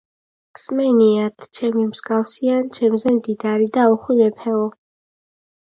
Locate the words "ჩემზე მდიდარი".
2.79-3.71